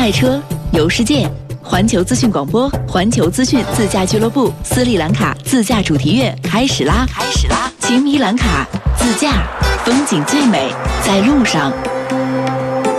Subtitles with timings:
[0.00, 0.40] 赛车
[0.72, 1.28] 游世界，
[1.60, 7.04] 环球资讯广播，环球资讯自驾俱乐部斯里兰卡自驾主题乐开始啦！
[7.10, 7.68] 开始啦！
[7.80, 8.64] 情迷兰卡
[8.96, 9.42] 自驾，
[9.84, 10.70] 风景最美
[11.04, 11.72] 在路上。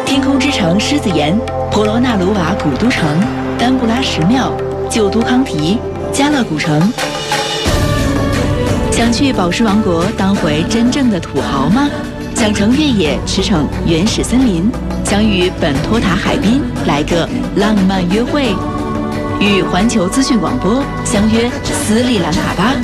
[0.05, 1.39] 天空之城狮子岩，
[1.71, 3.18] 婆罗纳鲁瓦古都城，
[3.58, 4.52] 丹布拉石庙，
[4.90, 5.78] 旧都康提，
[6.12, 6.92] 加勒古城。
[8.92, 11.90] 想去宝石王国当回真正的土豪吗？
[12.36, 14.70] 想乘越野驰骋原始森林？
[15.10, 18.44] 想与本托塔海滨来个浪漫约会？
[19.41, 22.75] 与环球资讯广播相约斯里兰卡吧！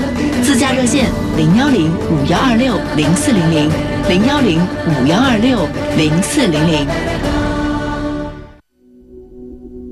[0.42, 1.06] 自驾热线
[1.38, 3.70] 零幺零五幺二六零四零零
[4.10, 6.88] 零幺零五幺二六零四零零。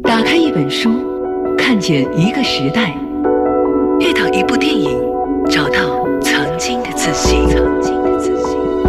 [0.02, 0.90] 打开一本书，
[1.56, 2.96] 看见一个时代；
[4.00, 5.00] 遇到一部电影，
[5.52, 7.38] 找到曾经的自己。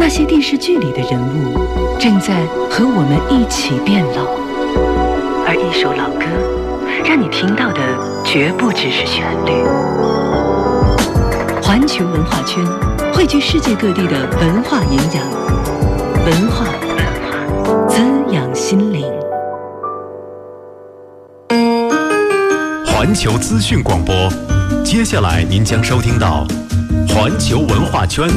[0.00, 2.34] 那些电视剧里的人物，正在
[2.71, 4.27] 和我们一起变老。
[5.47, 6.25] 而一首老歌，
[7.05, 7.80] 让你听到的
[8.25, 9.64] 绝不只是旋律。
[11.62, 12.64] 环球文化圈
[13.12, 15.25] 汇聚世界各地的文化营养，
[16.25, 16.67] 文化
[17.89, 18.01] 滋
[18.33, 19.05] 养心灵。
[22.86, 24.14] 环球资讯广播，
[24.83, 26.47] 接下来您将收听到
[27.08, 28.29] 环球文化圈。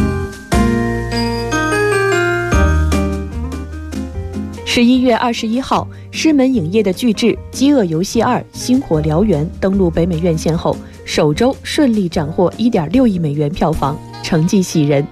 [4.78, 15.03] 十一月二十一号，狮门影业的巨制《饥饿游戏二：星火燎原》登陆北美院线后，首周顺利斩获一点六亿美元票房，成绩喜人。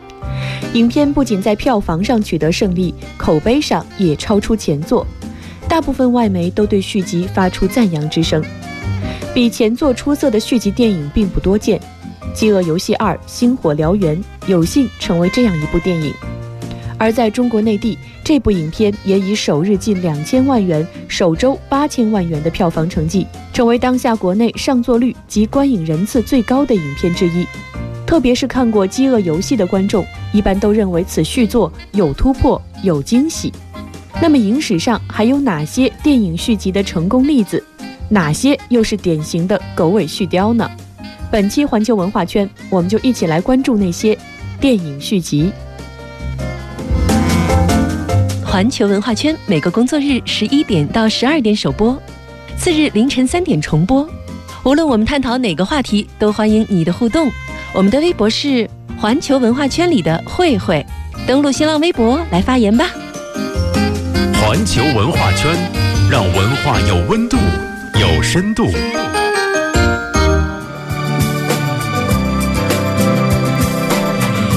[0.73, 5.03] 影片不仅在票房上取得胜利，口碑上也超出前作，
[5.67, 8.45] 大部分外媒都对续集发出赞扬之声。
[9.33, 11.79] 比前作出色的续集电影并不多见，
[12.35, 16.13] 《饥饿游戏二：星火燎原》有幸成为这样一部电影。
[16.97, 27.45] 而在中国内地，这部影片也以首日近两千万元、首周八千万元的票房成绩，成为当下国内上座率及观影人次最高的影片之一。
[28.05, 33.51] 特别是看过《饥饿游戏》的观众，一般都认为此续作有突破、有惊喜。
[34.21, 37.61] 那么，影史上还有哪些电影续集的成功例子？
[38.07, 40.69] 哪些又是典型的狗尾续貂呢？
[41.31, 44.17] 本期环球文化圈，我们就一起来关注那些
[44.61, 45.51] 电影续集。
[48.55, 52.01] 环球文化圈每个工作日十一点到十二点首播，
[52.55, 54.09] 次日凌晨三点重播。
[54.63, 57.29] 无论我们探讨哪个话题，都欢迎你的互动。
[57.73, 58.65] 我们的微博是
[58.97, 60.85] 环球文化圈里的慧慧，
[61.27, 62.91] 登录新浪微博来发言吧。
[64.41, 65.53] 环球文化圈，
[66.09, 67.35] 让文化有温度、
[67.99, 68.69] 有深度。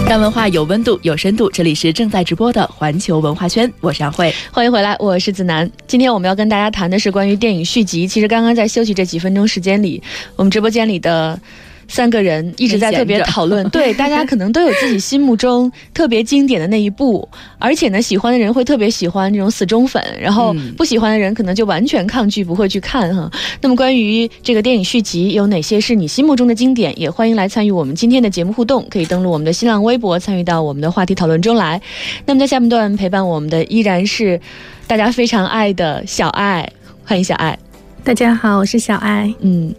[0.08, 1.50] 让文化有温度、有深度。
[1.50, 5.70] 这里是正在直播的环球文化圈，我是杨慧，欢迎回来，我是子楠。
[5.86, 8.08] 今天我们要跟大家谈的是关于电影续集。
[8.08, 10.02] 其实刚刚在休息这几分钟时间里，
[10.34, 11.38] 我们直播间里的。
[11.88, 17.26] 三个人一直在特别讨论， 对大家可能都有自己心目中 特别经典的那一部，
[17.58, 23.30] 而且呢，喜欢的人会特别喜欢这种死忠粉，然后不喜欢的人可能就完全抗拒，不会去看哈。
[23.60, 31.80] 那么关于这个电影续集有哪些是你心目中的经典，也欢迎来参与我们今天的节目互动，可以登录我们的新浪微博参与到我们的话题讨论中来。
[32.26, 34.40] 那么在下半段陪伴我们的依然是
[34.86, 36.70] 大家非常爱的小爱，
[37.04, 37.67] 欢迎小爱。
[38.04, 39.32] 大家好，我是小艾。
[39.40, 39.74] 嗯，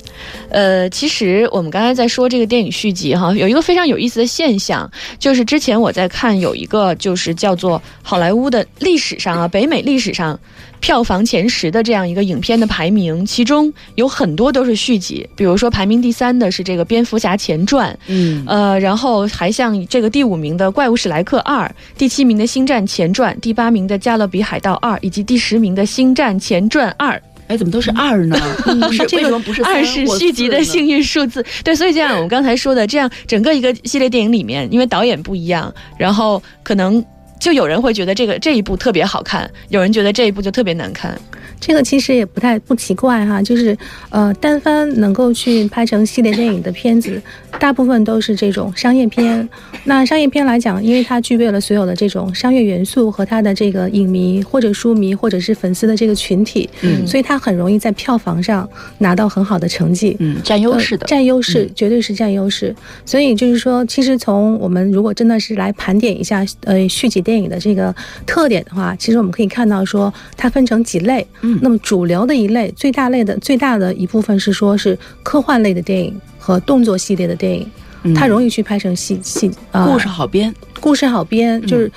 [0.49, 10.39] 呃，其实我们刚才在说这个电影续集哈，有一个非常有意思的现象，就是之前我在看有一个就是叫做好莱坞的历史上啊，北美历史上
[10.79, 21.65] 票房前十的这样一个影片的排名，其中有很多都是续集，比如说排名第三的是这个《蝙蝠侠前传》，嗯，呃，然后还像这个第五名的《怪物史莱克二》，
[21.97, 27.15] 第七名的《星战前传》，第八名的《加勒比海盗二》，以及第十名的《星战前传二》。
[27.49, 28.37] 哎，怎么都是二呢？
[28.63, 31.43] 不 是为什么不是二是续集的幸运数字？
[31.63, 37.03] 对，所以就像我们刚才说的，这样整个一个系列电影里面，因为导演不一样，然后可能
[37.39, 41.19] 就有人会觉得这个这一部特别好看，有人觉得这一部就特别难看。
[41.59, 43.77] 这个其实也不太不奇怪哈，就是
[44.09, 47.21] 呃，单方能够去拍成系列电影的片子，
[47.59, 49.47] 大部分都是这种商业片。
[49.83, 58.67] 那商业片来讲，因为它具备了所有的这种商业元素和它的这个影迷或者书迷或者是粉丝的这个群体，嗯，所以它很容易在票房上
[58.99, 62.73] 拿到很好的成绩，嗯，占优势的，占优势绝对是占优势。
[63.05, 67.93] 所以就是说，其实从我们如果真的是来盘点一下呃续集电影的这个
[68.25, 71.25] 特点的话，其实我们可以看到说它分成几类。
[71.41, 71.59] 嗯。
[71.61, 81.91] 那么主流的一类，最大类的最大的一部分是说是科幻类的电影和动作系列的电影，它容易去拍成戏戏，故事好编，故事好编，就是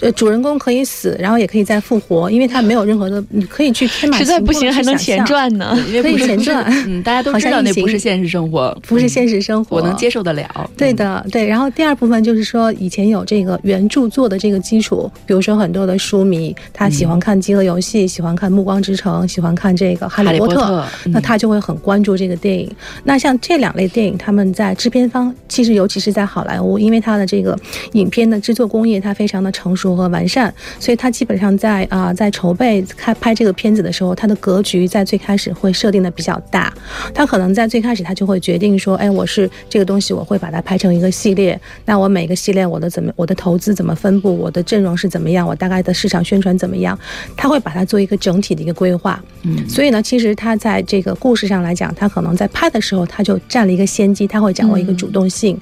[0.00, 6.64] 呃，主人公可以死，然后也可以再复活，因为他没有任何的，你可以去天马实在不行还能前传呢，可以前传。
[6.86, 10.70] 嗯，大家都知道那不是现实生活，不是现实生活，我能接受得了。
[10.76, 11.46] 对的，对。
[11.46, 20.80] 然后第二部分就是说，以前有这个原著作的这个基础，比如说很多的书迷他喜欢看《饥饿游戏》，喜欢看《暮光之城》，喜欢看这个《哈利波特》，
[21.10, 22.70] 那他就会很关注这个电影。
[23.02, 27.58] 那像这两类电影，他们在制片方，其实尤其是在好莱坞，因为它的这个
[27.92, 30.52] 影片的制作工业，它非常的成熟和完善。
[30.78, 36.72] 所以，他基本上在啊，在筹备开拍这个片子的时候，他的格局在最开始会设定的比较大。
[37.14, 41.58] 他可能在最开始，他就会决定说，哎，我是这个东西，我会把它拍成一个系列。
[41.84, 46.98] 那我每个系列，我的怎么，我的投资怎么分布，我的阵容是怎么样，我大概的市场宣传怎么样，
[47.36, 49.22] 他会把它做一个整体的一个规划。
[49.42, 55.58] 嗯，所以呢，其实他在这个故事上来讲，他可能在拍的时候，他就占了一个先机，他会掌握一个主动性。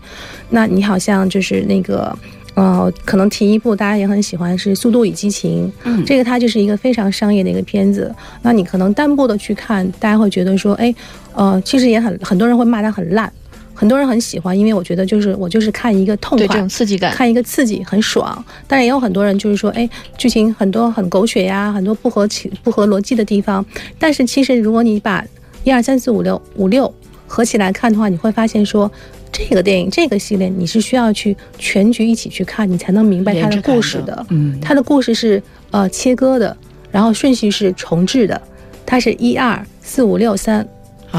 [0.51, 2.17] 那你好像就是那个。
[2.57, 8.13] 呃，可能提一部大家也很喜欢是《速度与激情》，嗯，这个它就是一个非常商业的一个片子。
[8.41, 10.95] 那你可能单部的去看，大家会觉得说，哎，
[11.35, 13.31] 呃，其实也很很多人会骂它很烂，
[13.75, 18.43] 很多人很喜欢，因为我觉得就是我就是看一个痛快、这种刺激感，看一个刺激很爽。
[18.67, 19.87] 但是也有很多人就是说，哎，
[20.17, 23.63] 剧情很多很狗血呀，很多不合情不合逻辑的地方。
[23.99, 25.23] 但是其实如果你把
[25.63, 26.91] 一二三四五六五六
[27.27, 28.91] 合起来看的话，你会发现说。
[29.33, 34.27] 这个电影这个系列，你是需要去全局一起去看，你才能明白它的故事的。
[34.31, 35.43] 嗯，它的故事是
[35.73, 36.57] 呃切割的，
[36.91, 38.41] 然后顺序是重置的，
[38.87, 40.67] 它是一二四五六三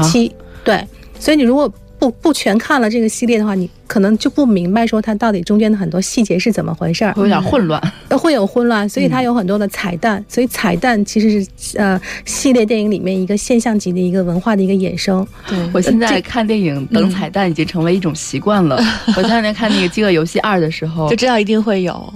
[0.02, 0.34] 七，
[0.64, 0.84] 对，
[1.20, 1.72] 所以你如果。
[1.98, 7.80] 不不全看了这个系列的话，你可能就不明白说它到底中间的很多细节是怎么回事儿，会有点混乱，
[8.10, 15.26] 会有混乱，所以它有很多的彩蛋，所以彩蛋其实是呃系列电影里面一个现象级的一个文化的一个衍生。
[15.48, 18.78] 对我现在看电影等彩蛋已经成为一种习惯了。
[19.16, 22.12] 我前两天看那个《饥饿游戏二》的时候，就知道一定会有。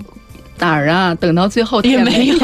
[0.59, 1.13] 哪儿啊？
[1.17, 2.37] 等到最后也没有，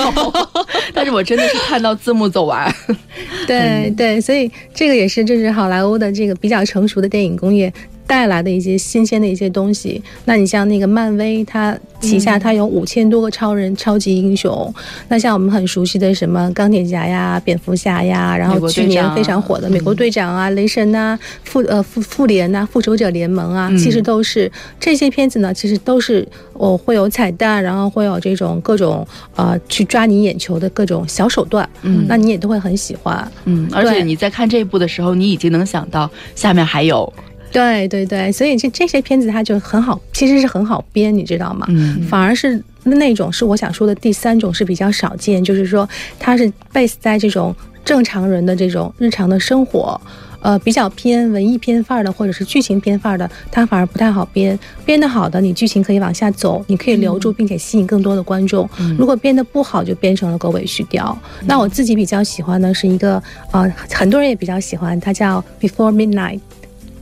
[0.95, 2.73] 但是我真的是看到字幕走完。
[3.47, 7.73] 对对，所以这个也是，就是好莱坞的这个比较成熟的电影工业。
[8.09, 14.75] 带来的一些新鲜的一些东西，那你像那个漫威，它旗下它有五千多个超人、超级英雄。
[15.09, 24.51] 那像我们很熟悉的什么钢铁侠呀、蝙蝠侠呀，然后去年非常火的美国队长啊、雷神呐、复呃复复联呐、复仇者联盟啊，其实都是
[24.81, 29.07] 这些片子呢，其实都是我会有彩蛋，然后会有这种各种
[29.37, 37.13] 呃去抓你眼球的各种小手段，嗯，那你也都会很喜欢，嗯，而且你在看这一部的时候，你已经能想到下面还有。
[37.51, 41.67] 对对对，所以这这些片子它就很好，其实是很好编，你知道吗？
[41.71, 47.55] 嗯，反而是那种是我想说的第三种是比较少见，就是说它是 base 在这种
[47.85, 49.99] 正常人的这种日常的生活，
[50.41, 54.57] 呃，比较偏文艺片范儿的或者是剧情片范儿的，它反而不太好编。
[54.85, 58.69] 编得好的，你剧情可以往下走，你可以留住并且吸引更多的观众。
[58.99, 61.17] 如果编得不好，就编成了狗尾续貂。
[61.47, 63.23] 那我自己比较喜欢的是一个，
[63.53, 66.41] 呃，很多人也比较喜欢，它叫 Before Midnight。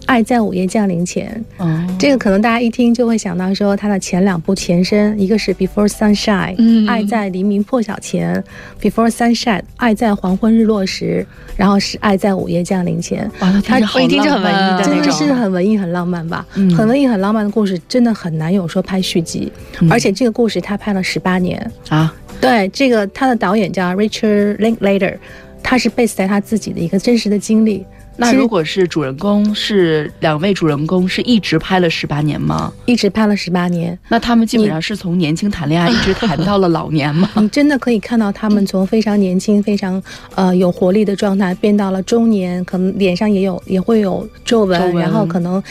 [0.06, 8.42] 爱在午夜降临前，哦，这个可能大家一听就会想到说，它的前两部前身，一个是 Before Sunshine，嗯，爱在黎明破晓前
[8.80, 11.26] ；Before Sunshine，爱在黄昏日落时，
[11.56, 13.28] 然后是爱在午夜降临前。
[13.40, 16.46] 哇，它一听就很文艺的真的是很文艺、很浪漫吧？
[16.76, 19.52] 很文艺、很浪漫的故事，真的很难有说拍续集。
[19.90, 22.14] 而且这个故事他拍了十八年啊！
[22.40, 25.16] 对，这个他的导演叫 Richard Linklater，
[25.62, 27.84] 他是 base 在他自己的一个真实的经历。
[28.18, 32.72] 那如果是主人公是两位主人公是一直拍了十八年吗？
[32.86, 33.98] 一直拍了十八年。
[34.08, 37.28] 那他们基本上是从年轻谈恋爱一直谈到了老年吗？
[37.36, 40.02] 你真的可以看到他们从非常年轻、非常
[40.34, 45.62] 呃有活力的状态变到了中年，可能脸上也有也会有皱纹，然后可能。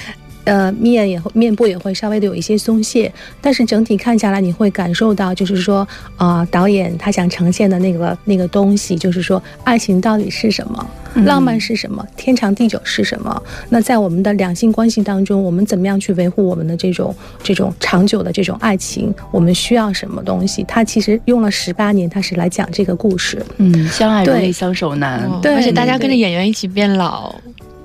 [0.46, 3.12] 呃，面也会面部也会稍微的有一些松懈，
[3.42, 5.88] 但是整体看下来，你会感受到，就是说，
[6.18, 10.88] 啊，导演他想呈现的那个那个东西，就是说，爱情到底是什么，
[11.25, 13.42] 浪漫是什么，天长地久是什么？
[13.70, 19.14] 那在我们的两性关系当中，我们怎么样去维护我们的这种这种长久的这种爱情？
[19.32, 20.64] 我们需要什么东西？
[20.68, 23.44] 他其实用了十八年，他是来讲这个故事。
[23.58, 27.34] 嗯，相爱容易相守难，对，而且大家跟着演员一起变老。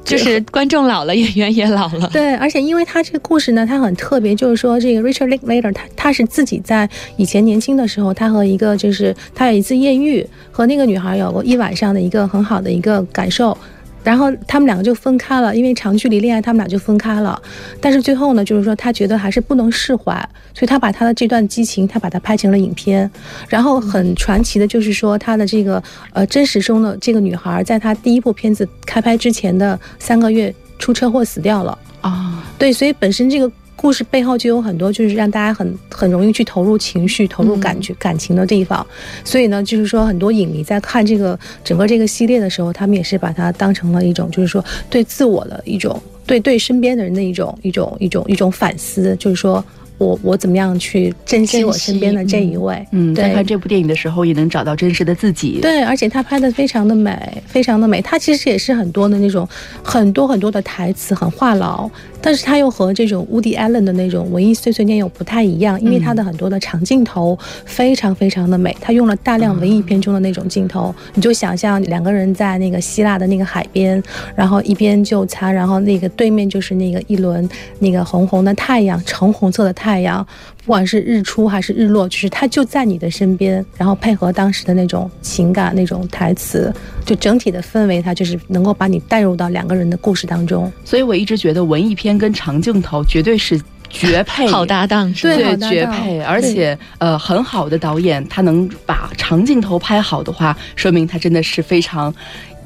[0.04, 2.09] 就是观众老了，演员也老了。
[2.12, 13.57] 对，而且因为他这个故事呢，他很特别，就是说这个 Richard Linklater，他他是自己在以前年轻的时候，他和一个就是他有一次艳遇，和那个女孩有过一晚上的一个很好的一个感受。
[14.02, 17.40] 然后他们两个就分开了，因为长距离恋爱，他们俩就分开了。
[17.80, 20.14] 但是最后呢，就是说他觉得还是不能释怀，
[20.54, 23.11] 所以他把他的这段激情，他把它拍成了影片。
[23.49, 32.42] 然后很传奇的就是说，他的这个呃真实中的这个女孩，在他第一部片子开拍之前的三个月出车祸死掉了啊。
[32.59, 33.50] 对，所以本身这个。
[33.80, 38.87] 故事背后就有很多就是让大家很很容易去投入情绪、投入感觉、感情的地方。
[39.25, 49.64] 所以呢，就是说很多影迷在看这个整个这个系列的时候，他们也是把它当成了一种就是说对自我的一种对对身边的人的一种一种一种一种反思，就是说。
[50.00, 52.87] 我我怎么样去珍惜我身边的这一位？
[52.90, 55.59] 嗯，在对看这部电影的时候，也能找到真实的自己。
[55.61, 57.14] 对，而且他拍的非常的美，
[57.47, 58.00] 非常的美。
[58.00, 59.47] 他其实也是很多的那种
[59.83, 61.90] 很多很多的台词，很话痨，
[62.23, 74.02] 但是他又和这种 Woody Allen 的那种文艺碎碎念又不太一样，因为他的很多的长镜头非常非常的美，他用了大量文艺片中的那种镜头，你就想象两个人在那个希腊的那个海边，
[74.35, 77.47] 然后一边就餐，然后那个对面就是那个一轮
[77.80, 86.73] 那个红红的太阳，橙红色的太阳，不管是日出还是日落，就是它就在你的身边，然后配合当时的那种情感、那种台词，
[87.04, 90.70] 就整体的氛围，它就是能够把你带入到两个人的故事当中。
[90.85, 95.35] 所以我一直觉得文艺片跟长镜头绝对是绝配， 好搭档是吧？
[95.37, 102.14] 对绝配，而且呃，很好的导演，他能把长镜头拍好的话，说明他真的是非常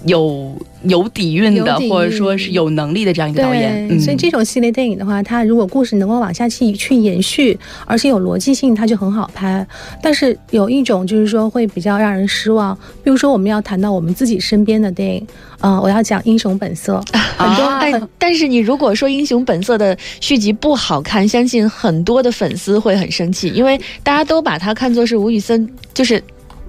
[0.07, 3.89] 有有底蕴的，底蕴或者说是有能力的这样一个导演。
[3.91, 9.67] 嗯，所以这种系列电影的话，它如果故事能够往下去去延续，而且有逻辑性，它就很好拍。
[10.03, 15.27] 但是有一种就是说会比较让人失望，比如说我们要谈到我们自己身边的电影，
[15.61, 17.03] 嗯、我要讲《英雄本色》，
[17.37, 26.23] 很多、啊哎，但是你如果说《英雄本色》的续集不好看，相信很多的粉丝会很生气，因为大家都把它看作是吴宇森就是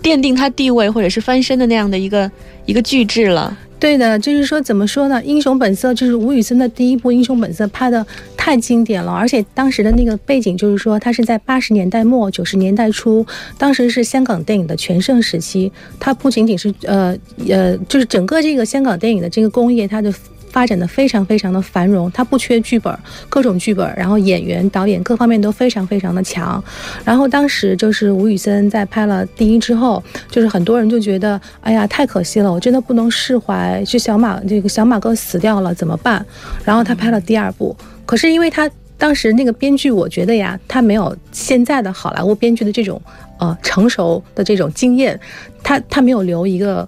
[0.05, 2.31] 奠定他地位或者是翻身的那样的一个
[2.67, 3.57] 一个巨制了。
[3.79, 5.15] 对的，就是说怎么说呢？
[5.23, 8.05] 《英雄本色》就是吴宇森的第一部《英雄本色》，拍的
[8.37, 13.25] 太经典了，而且当时的那个背景就是说，他是在八十年代末九十年代初，
[13.57, 15.71] 当时是香港电影的全盛时期。
[15.99, 17.17] 它不仅仅是呃
[17.49, 20.13] 呃，就是整个这个香港电影的这个工业，它的。
[20.55, 22.97] 发展的非常非常的繁荣，它不缺剧本，
[23.27, 26.63] 各种剧本，然后演员、导演各方面都非常非常的强。
[27.03, 36.25] 然后当时就是吴宇森在拍了第一之后，就是很多人就觉得，哎呀，太可惜了，我真的不能释怀，是小马这个小马哥死掉了怎么办？
[36.63, 43.01] 然后他拍了第二部，可是因为他当时那个编剧，我觉得呀，他没有现在的好莱坞编剧的这种
[43.39, 45.19] 呃成熟的这种经验，
[45.61, 46.87] 他他没有留一个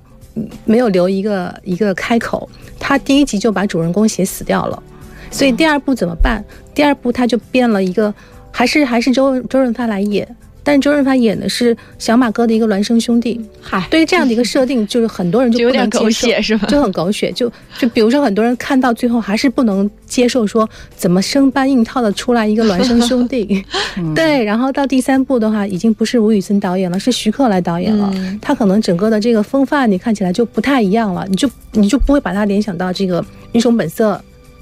[0.66, 4.84] 没有留一个一个开口，他第一集就把主人公写死掉了，
[5.32, 6.44] 所以第二部怎么办？
[6.74, 8.14] 第二部他就变了一个，
[8.52, 10.28] 还是还是周周润发来演。
[10.68, 16.68] 但周润发演的是小马哥的一个孪生兄弟，嗨，对于这样的一个设定，就是很多人就就有点不能接受狗血是吧？
[16.68, 23.64] 就很狗血，就就比如说很多人看到最后还是不能接受，说怎么生搬硬套的出来一个孪生兄弟，
[24.14, 28.38] 对，然后到第三部的话，已经不是吴宇森导演了，是徐克来导演了，嗯。
[28.42, 33.22] 他可能整个的这个风范你看起来就不太一样了，你就你就不会把他联想到这个
[33.54, 34.14] 《英雄本色》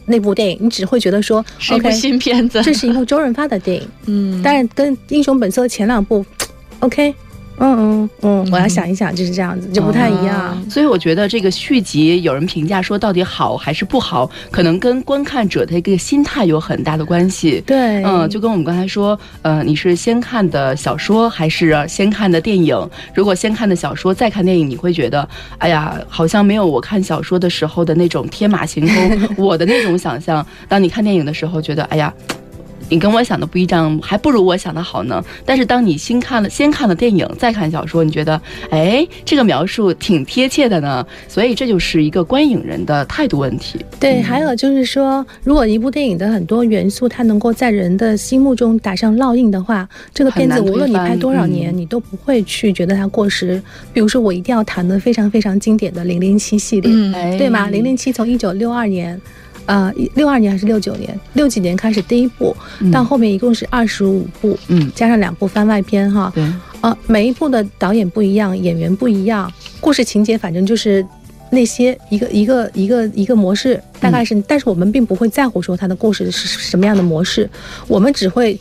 [0.05, 6.25] 那部电影，你只会觉得说是一部新片子，这是一部周润发的电影，嗯，但是跟《英雄本色》前两部
[6.79, 7.13] ，OK，
[7.59, 10.61] 嗯嗯嗯，我要想一想，就是这样子，就不太一样。
[10.69, 17.61] 所以我觉得这个续集有人评价说到底好还是不好，可能跟观看者的一个心态有很大的关系。
[17.65, 22.89] 对，嗯，就跟我们刚才说，呃，你是先看的小说还是先看的电影？
[23.13, 30.45] 如果先看的小说再看电影，你会觉得，哎呀，好像没有我看小说的时候的那种天马行空， 我的那种想象。
[30.67, 32.13] 当你看电影的时候，觉得，哎呀。
[32.89, 35.23] 你跟我想的不一样，还不如我想的好呢。
[35.45, 38.39] 但是当你新看了先看了电影，再看小说，你觉得，
[38.69, 41.05] 哎，这个描述挺贴切的呢。
[41.27, 43.83] 所以这就是一个观影人的态度问题。
[43.99, 53.61] 对，还有就是说，如果一部电影的很多元素它能够在人的心目中打上烙印的话，这个片子无论你拍多少年，嗯你都不会去觉得它过时。
[53.93, 56.91] 比如说，我一定要谈的非常非常经典的《零零七》系列，
[57.37, 57.67] 对吗？
[57.69, 59.19] 零零七从一九六二年。
[59.65, 61.19] 呃，六二年还是六九年？
[61.33, 66.31] 六几年开始第一部，嗯到后面一共是二十五部，嗯，加上两部番外篇哈。
[66.35, 66.43] 对，
[66.81, 71.05] 呃，每一部的导演不一样，演员不一样，故事情节反正就是
[71.49, 77.49] 那些一个一个一个一个模式，大概是，但是我们并不会在乎说它的故事是什么样的模式，
[77.87, 78.59] 我们只会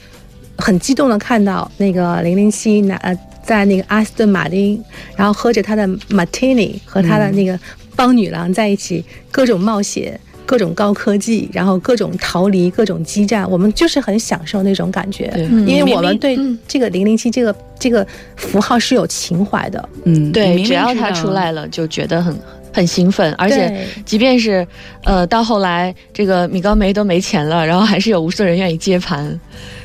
[0.57, 4.83] 很激动的看到那个零零七拿呃在那个阿斯顿马丁，
[5.17, 7.61] 然后喝着他的 martini 和他的那个
[7.95, 10.19] 帮女郎在一起，各种冒险。
[10.47, 15.33] 各种高科技，然后各种逃离，各种激战，我们就是很享受那种感觉。
[15.67, 19.89] 因为我们对嗯这个零零七这个这个符号是有情怀的。
[20.05, 22.35] 嗯，对，只要它出来了，就觉得很
[22.75, 24.67] 很兴奋，而且即便是
[25.05, 29.41] 呃到后来这个米高梅都没钱了，然后还是有无数人愿意接盘。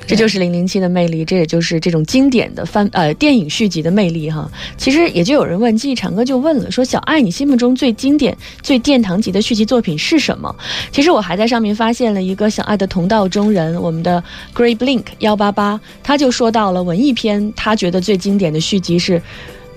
[0.08, 4.50] 这就是零零七的魅力，这也就是这种经典的翻呃电影续集的魅力哈。
[4.76, 10.56] 其实也就有人问，记忆长哥就问了，说小爱，你心目中最经典、最殿堂级的续集作品是什么？
[10.92, 14.24] 其实我还在上面发现了一个小爱的同道中人，我们的
[14.56, 19.22] Gray Blink 幺八八，他就说到了文艺片，他觉得最经典的续集是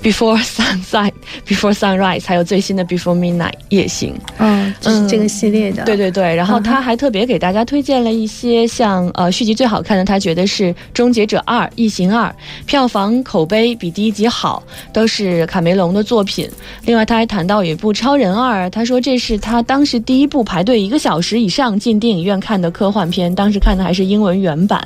[0.02, 1.12] Before Sunset、
[1.46, 4.14] Before Sunrise，还有最新的 Before Midnight 夜行。
[4.38, 5.84] 嗯，就是这个系列的。
[5.84, 12.28] 对对对，然后他还特别给大家推荐了一些像呃续集最好看的，他觉得是《终结者二》《异形二》，
[12.66, 16.50] 票房口碑比第一集好，都是卡梅隆的作品。
[16.84, 24.84] 另外他还谈到有一部《超人二》，他说这是他当时第一部排队一个小时以上进电影院看的科幻片，当时看的还是英文原版，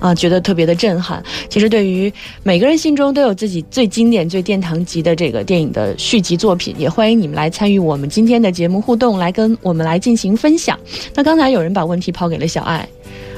[0.00, 1.22] 啊、觉得特别的震撼。
[1.48, 10.78] 其实对于每个人心中都有自己最经典、最殿堂级的这个电影的续集作品，也欢迎你们来参与我们今天的节目互动，来跟我们来进行分享。
[11.14, 12.88] 那刚才有人把问题抛给了小爱，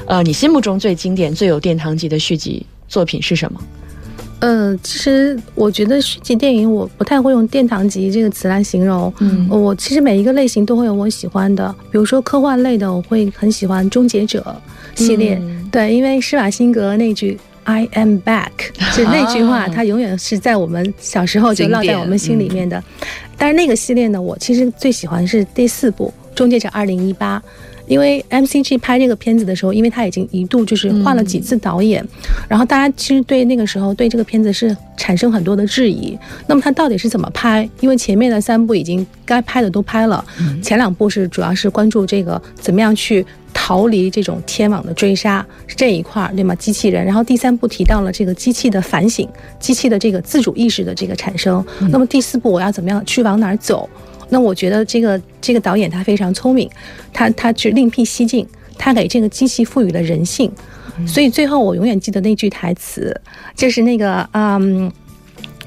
[0.05, 3.59] 呃，你心目中最经典、最有殿堂级的续集作品是什么？
[4.39, 9.13] 呃，其实我觉得续集电影我不太会用殿堂级这个词来形容。
[9.19, 14.55] 嗯我其实每一个类型都会有我喜欢的，比如说科幻类的，我会很喜欢《终结者》
[14.97, 15.37] 系列。
[15.41, 17.37] 嗯对，因为施瓦辛格那句
[17.69, 18.49] “I am back”，
[18.97, 22.83] 就那句话，啊它永远是在我们小时候就烙在我们心里面嗯的。
[23.37, 27.39] 但是那个系列呢，我其实最喜欢是第四部《终结者二零一八》。
[27.87, 32.07] 因为 MCG 拍这个片子的时候，因为他已经一度就是换了几次导演，
[32.47, 36.15] 然后大家其实对那个时候对这个片子是产生很多的质疑。
[36.45, 37.67] 那么他到底是怎么拍？
[37.79, 40.23] 因为前面的三部已经该拍的都拍了，
[40.61, 46.55] 前两部是主要是关注这个怎么样去逃离这种天网的追杀这一块儿，对吗？
[46.55, 47.05] 机器人。
[47.05, 49.27] 然后第三步提到了这个机器的反省，
[49.59, 51.63] 机器的这个自主意识的这个产生。
[51.89, 53.89] 那么第四步我要怎么样去往哪儿走？
[54.29, 56.69] 那我觉得这个这个导演他非常聪明，
[57.11, 60.51] 他他去另辟蹊径，他给这个机器赋予了人性。
[61.07, 63.19] 所以最后我永远记得那句台词，
[63.55, 64.91] 就是那个嗯，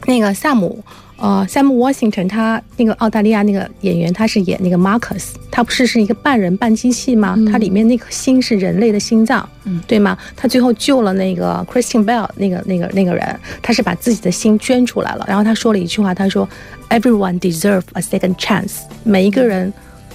[0.07, 0.83] 那个萨姆。
[1.23, 7.39] 呃，Sam Washington 他那个澳大利亚那个演员，他是演那个 Marcus，他不是是一个半人半机器吗？
[7.49, 10.19] 他里面那颗心是人类的心脏，嗯对吗？
[10.35, 15.25] 他最后救了那个 Christian Bell 那个那个那个人，他是把自己的心捐出来了。
[15.29, 16.49] 然后他说了一句话，他说
[16.91, 19.73] ：“Everyone deserve a second chance。”每一个人。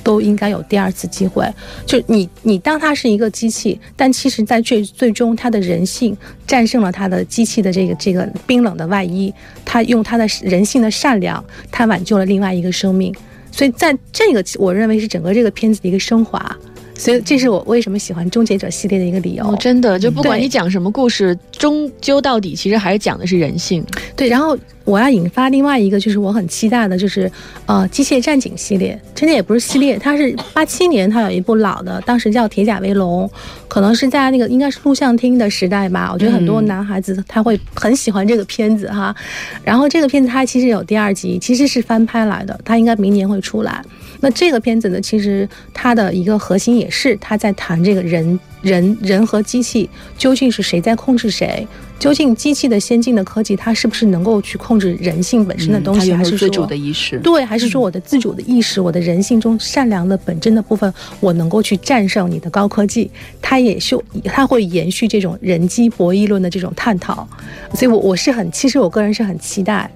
[0.08, 1.46] 都应该有第二次机会。
[1.86, 6.16] 就你，你当它是一个机器，但其实在最最终，它的人性
[6.48, 9.34] 战胜了它的机器的这个这个冰冷的外衣。
[9.66, 13.14] 他用他的人性的善良，他挽救了另外一个生命。
[13.52, 16.58] 所以在这个，我认为是整个这个片子的一个升华。
[16.96, 19.44] 所以这是我为什么喜欢《终结者》系列的一个理由。
[19.44, 23.86] 哦，真的，就不管你讲什么故事，终究到底其实还是讲的是人性。
[24.16, 27.30] 对，然后我要引发另外一个，就是我很期待的，就是
[27.66, 33.28] 呃《机械战警》系列，真的也不是系列，它是八七年它有一部老的，当时叫《铁甲威龙》，
[33.68, 36.10] 可能是在那个应该是录像厅的时代吧。
[36.14, 39.14] 我觉得很多男孩子他会很喜欢这个片子哈。
[39.62, 43.84] 然后这个片子它其实有第二集，其实是翻拍来的，它应该明年会出来。
[44.22, 51.68] 那这个片子呢，其实它的一个核心也是他在谈这个人人人和机器究竟是谁在控制谁，
[52.00, 57.20] 究竟机器的先进的科技它是不是能够去控制人性本身的东西，嗯还是说没有自主的意识？
[57.20, 63.10] 对，还是说我的自主的意识，我的人性中善良的本真的部分，我能够去战胜你的高科技？
[63.42, 67.28] 它也是它会延续这种人机博弈论的这种探讨，
[67.74, 69.90] 所以我我是很，其实我个人是很期待。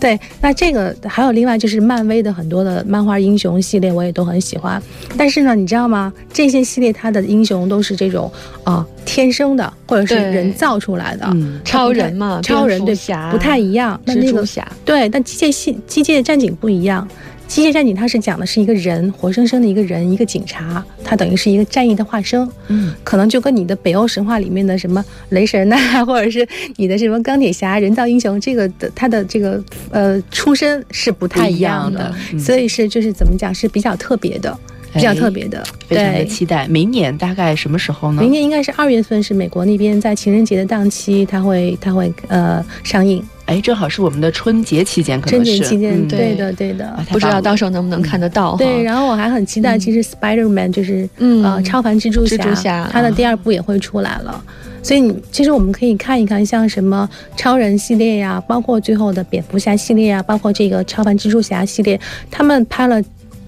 [0.00, 4.82] 对，那这个还有另外就是漫威的很多的漫画英雄系列，我也都很喜欢。
[5.16, 6.12] 但是呢，你知道吗？
[6.32, 8.30] 这些系列它的英雄都是这种
[8.64, 11.26] 啊、天生的，或者是人造出来的。
[11.32, 14.00] 嗯，超人嘛，超人对侠不太一样。
[14.04, 17.06] 那那个侠，对，但机械系机械战警不一样。
[17.46, 22.46] 机械战警它是讲的是一个人，活生生的一个人，一个警察，他等于是一个战役的化身。
[22.68, 32.38] 嗯，可能就跟你的北欧神话里面的什么雷神呐、或者是你的什么钢铁侠、人造英雄，这个的他的这个呃出身是不太一样的，样的嗯。
[32.40, 34.58] 所以是就是怎么讲是比较特别的，
[34.96, 35.62] 比较特别的。
[35.86, 36.66] 非常的对，期待。
[36.66, 38.20] 明年大概什么时候呢？
[38.20, 43.22] 明年应该是二月份，是美国那边在情人节的档期，它会它会呃上映。
[43.44, 46.84] 哎，正好是我们的春节期间，可春能是节期间，嗯对的对的。
[46.84, 48.58] 啊不知道到时候能不能看得到哈。
[48.58, 54.42] 对，然后我还很期待，其实 Spider Man 就是嗯呃超凡蜘蛛侠，蜘蛛侠它的第二部也会出来了。
[54.82, 61.98] 所以你其实我们可以看一看，像什么超人系列呀，包括最后的蝙蝠侠系列呀，包括这个超凡蜘蛛侠系列，
[62.30, 63.02] 他们拍了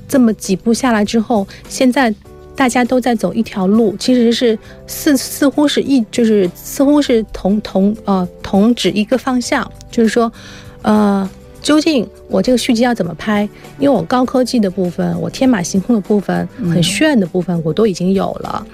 [0.08, 2.12] 这么几步下来之后，现在
[2.56, 10.32] 大家都在走一条路，其实是似似乎是一就是似乎是同同呃同指一个方向，就是说，
[10.82, 11.28] 呃。
[11.60, 13.42] 究竟我这个续集要怎么拍？
[13.80, 18.64] 因为我高科技的部分，我天马行空的部分，很炫的部分，我都已经有了。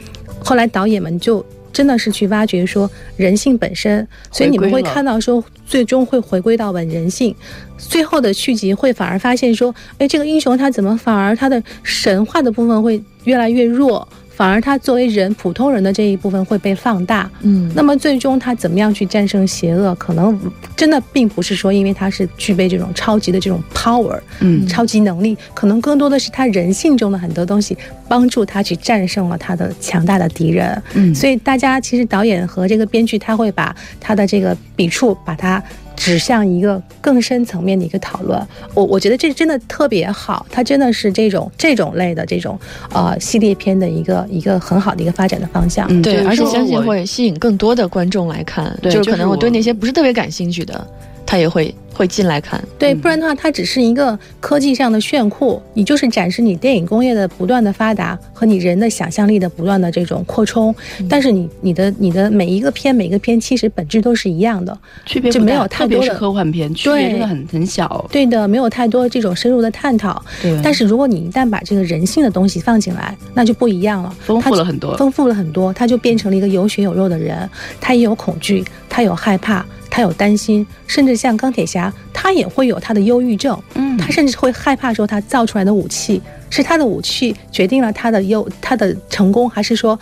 [0.44, 1.44] 后来导演们就
[1.74, 7.34] 真的是去挖掘说人性本身，所以你们会看到说，最终会回归到本人性。
[7.76, 14.08] 最后的续集会反而发现说，哎，这个英雄他怎么反而他的神话的部分会越来越弱？
[14.36, 19.94] 反而他作为人普通人的这一部分会被放大，嗯，那么最终他怎么样去战胜邪恶？
[19.94, 20.38] 可能
[20.76, 27.76] 真的并不是说因为他是具备这种超级的这种 power，嗯，超级能力，可能更多的是他人性中的很多东西
[28.08, 35.62] 帮助他去战胜了他的强大的敌人，嗯所以大家其实导演和这个编剧他会把他的这个笔触把它。
[35.96, 38.40] 指向一个更深层面的一个讨论，
[38.74, 42.58] 我我觉得这真的特别好，它真的是这种这种类的这种
[42.92, 45.86] 呃系列片的一个一个很好的一个发展的方向。
[45.90, 50.86] 嗯对，而且相信会吸引更多的观众来看，对就是可能我对那些不是特别感兴趣的，
[51.24, 52.62] 他也会会进来看。
[52.78, 60.74] 对，嗯不然的话，它只是一个科技上的炫酷，你就是展示你电影工业的不断的发达和你人的想象力的不断的这种扩充。
[60.98, 64.76] 嗯但是你你的你的每一个片每一个片其实本质都是一样的，
[65.06, 68.04] 区别就没有太特别是多的科幻片，区别真的很很小。
[68.10, 70.20] 对的，没有太多这种深入的探讨。
[70.42, 77.48] 对但是如果你一旦把这个人性的东西放进来，那就不一样了，丰富了很多丰富了很多，他就变成了一个有血有肉的人，
[77.80, 83.96] 他也有恐惧，他有害怕，他有担心，甚至像钢铁侠，他也会有他的忧郁症，嗯。
[83.96, 89.96] 他甚至会害怕说他造出来的武器是他的武器决定了他的优他的成功，还是说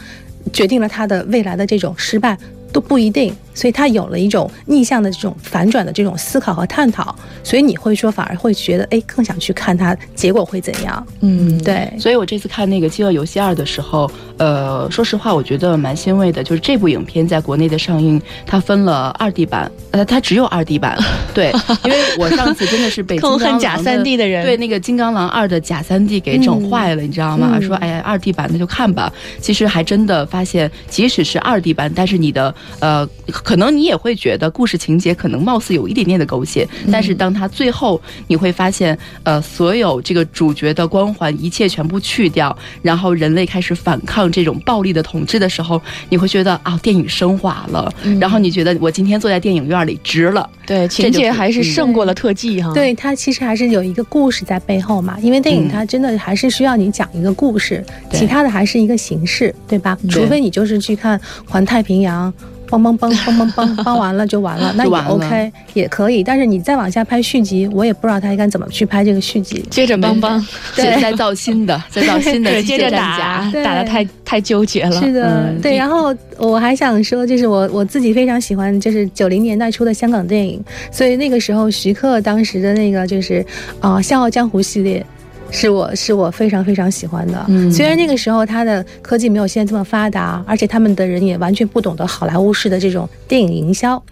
[0.50, 2.34] 决定了他的未来的这种失败
[2.72, 3.34] 都不一定。
[3.54, 11.06] 所以他有了一种逆向的这种反转的这种思考和探讨，所以你会说反而会觉得哎更想去看它结果会怎样。
[11.20, 16.42] 嗯，对，所以我这次看那个《饥饿游戏二》的时候，呃，说实话，我觉得蛮欣慰的。
[16.42, 20.98] 就是这部影片在国内的上映，它分了二 D 版，呃，它只有二 D 版。
[21.34, 21.52] 对，
[21.84, 27.50] 因为我上次真的是被痛恨假三 D 的人对那个《金刚狼二》的假三 D 给整坏了，你知道吗？
[27.52, 29.12] 嗯说哎呀，二 D 版那就看吧。
[29.42, 50.48] 其实还真的发现，即使是二 D 版，但是你的呃，可能你也会觉得故事情节可能貌似有一点点的狗血，但是当它最后你会发现，呃，所有这个主角的光环，一切全部去掉，然后人类开始反抗这种暴力的统治的时候，你会觉得啊，电影升华了，然后你觉得我今天坐在电影院里值了。
[50.66, 52.72] 对，情节还是胜过了特技哈。
[52.72, 59.96] 对，它其实还是有一个故事在背后嘛，因为电影它真的还是需要你讲一个故事，对其他的还是一个形式，对吧？
[60.08, 62.32] 除非你就是去看《环太平洋》。
[62.80, 66.22] 梆梆梆梆梆梆梆完了就完了， 那也就完 OK 也可以。
[66.22, 69.64] 但是你再往下拍续集，我也不知道他应该怎么去拍这个续集。
[69.70, 75.00] 接着帮帮，对再造新的， 再造新的接着打打的太太纠结了。
[75.00, 75.76] 是的，对。
[75.76, 83.44] 然后我还想说，就是我我自己非常喜欢，就是九零年代初的香港电影，所以那个时候徐克当时的那个就是
[83.80, 85.04] 啊、笑傲江湖》系列。
[85.52, 94.02] 是我是我非常非常喜欢的，嗯虽然那个时候他的科技没有现在这么发达，而且他们的人也完全不懂得好莱坞式的这种电影营销，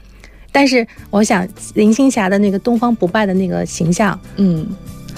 [0.53, 4.67] 但是我想林青霞的那个东方不败的那个形象，嗯，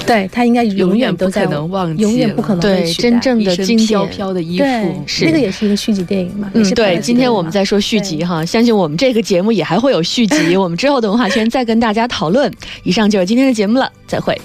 [0.07, 4.15] 对他应该永永远都在可能忘记永远不可能被对，真正的一身经飘典。
[4.15, 12.51] 飘的衣服，，是那个也是一个续集电影嘛，嗯，对，今天我们在说续集哈，相信我们这个节目也还会有续集， 我们之后的文化圈再跟大家讨论。
[12.85, 14.41] 以上就是今天的节目了，再会。